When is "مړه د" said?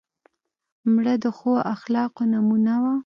0.93-1.25